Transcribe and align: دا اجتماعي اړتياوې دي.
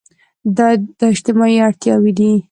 دا 0.57 0.67
اجتماعي 1.13 1.57
اړتياوې 1.67 2.11
دي. 2.17 2.31